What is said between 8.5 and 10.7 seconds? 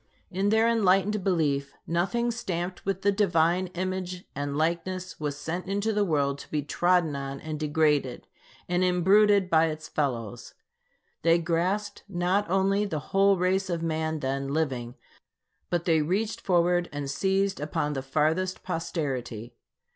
and imbruted by its fellows.